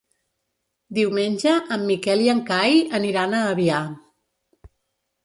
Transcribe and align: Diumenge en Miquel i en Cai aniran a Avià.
Diumenge 0.99 1.53
en 1.75 1.83
Miquel 1.89 2.23
i 2.29 2.31
en 2.33 2.41
Cai 2.47 2.79
aniran 3.01 3.37
a 3.37 3.43
Avià. 3.51 3.83